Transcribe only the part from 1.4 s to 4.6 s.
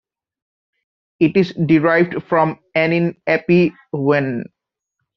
derived from "anin api" "when".